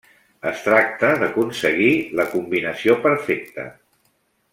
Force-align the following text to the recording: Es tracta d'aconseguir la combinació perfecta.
Es 0.51 0.61
tracta 0.67 1.11
d'aconseguir 1.23 1.91
la 2.21 2.25
combinació 2.31 2.97
perfecta. 3.05 3.67